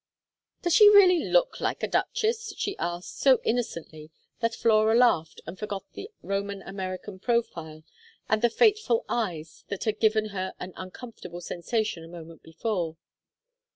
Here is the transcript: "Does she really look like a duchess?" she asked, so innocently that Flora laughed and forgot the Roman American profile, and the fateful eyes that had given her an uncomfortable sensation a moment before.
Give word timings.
"Does 0.63 0.73
she 0.73 0.89
really 0.89 1.23
look 1.25 1.59
like 1.61 1.83
a 1.83 1.87
duchess?" 1.87 2.55
she 2.57 2.75
asked, 2.79 3.19
so 3.19 3.39
innocently 3.43 4.09
that 4.39 4.55
Flora 4.55 4.95
laughed 4.97 5.41
and 5.45 5.59
forgot 5.59 5.85
the 5.93 6.09
Roman 6.23 6.63
American 6.63 7.19
profile, 7.19 7.83
and 8.27 8.41
the 8.41 8.49
fateful 8.49 9.05
eyes 9.07 9.63
that 9.67 9.83
had 9.83 9.99
given 9.99 10.29
her 10.29 10.55
an 10.59 10.73
uncomfortable 10.75 11.39
sensation 11.39 12.03
a 12.03 12.07
moment 12.07 12.41
before. 12.41 12.97